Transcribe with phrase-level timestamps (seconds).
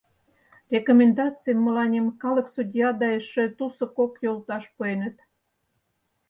[0.73, 5.15] —Рекомендацийым мыланем калык судья да эше тусо кок йолташ пуэныт.